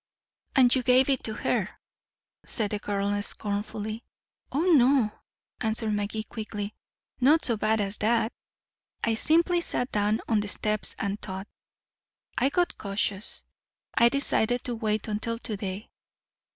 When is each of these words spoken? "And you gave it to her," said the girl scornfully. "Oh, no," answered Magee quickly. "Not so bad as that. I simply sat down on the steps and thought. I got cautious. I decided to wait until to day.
"And 0.55 0.73
you 0.73 0.81
gave 0.81 1.09
it 1.09 1.23
to 1.25 1.35
her," 1.35 1.69
said 2.43 2.71
the 2.71 2.79
girl 2.79 3.21
scornfully. 3.21 4.03
"Oh, 4.51 4.63
no," 4.71 5.11
answered 5.59 5.93
Magee 5.93 6.23
quickly. 6.23 6.73
"Not 7.19 7.45
so 7.45 7.55
bad 7.55 7.79
as 7.79 7.97
that. 7.99 8.33
I 9.03 9.13
simply 9.13 9.61
sat 9.61 9.91
down 9.91 10.19
on 10.27 10.39
the 10.39 10.47
steps 10.47 10.95
and 10.97 11.21
thought. 11.21 11.47
I 12.35 12.49
got 12.49 12.79
cautious. 12.79 13.43
I 13.93 14.09
decided 14.09 14.63
to 14.63 14.73
wait 14.73 15.07
until 15.07 15.37
to 15.37 15.55
day. 15.55 15.91